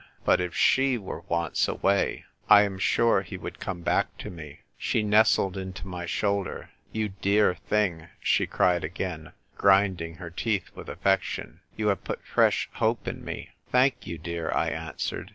[0.25, 4.61] But if she were once away, I am sure he would come back to me."
[4.75, 6.71] She nestled into my shoulder.
[6.91, 12.67] "You dear thing!" she cried again, grinding her teeth with affection," you have put fresh
[12.73, 15.29] hope in me." "Thank you, dear," I answered.